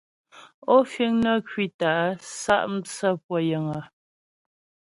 Ó 0.73 0.75
fíŋ 0.91 1.11
nə́ 1.23 1.35
ŋkwítə́ 1.41 1.93
a 2.05 2.19
sá' 2.41 2.67
mtsə́ 2.75 3.11
pʉə́ 3.25 3.41
yəŋ? 3.49 3.65